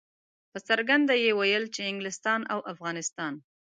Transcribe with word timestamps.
په 0.51 0.59
څرګنده 0.67 1.13
یې 1.23 1.31
ویل 1.39 1.65
چې 1.75 1.81
انګلستان 1.91 2.41
او 2.53 2.59
افغانستان. 2.73 3.33